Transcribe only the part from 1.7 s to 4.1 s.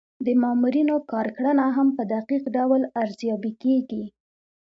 هم په دقیق ډول ارزیابي کیږي.